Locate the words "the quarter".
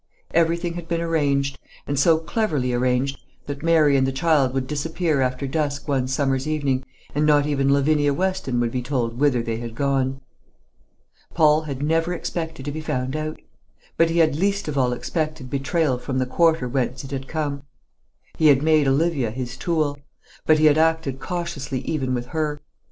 16.17-16.67